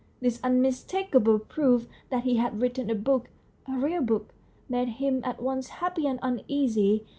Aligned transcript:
This 0.19 0.39
unmistakable 0.43 1.37
proof 1.37 1.87
that 2.09 2.23
he 2.23 2.37
had 2.37 2.59
written 2.59 2.89
a 2.89 2.95
book, 2.95 3.29
a 3.67 3.73
real 3.73 4.01
book, 4.01 4.33
made 4.67 4.89
him 4.97 5.21
at 5.23 5.39
once 5.43 5.67
happy 5.67 6.07
and 6.07 6.17
uneasy. 6.23 7.05